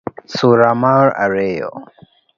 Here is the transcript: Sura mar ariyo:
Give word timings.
Sura 0.35 0.71
mar 0.81 1.07
ariyo: 1.23 1.69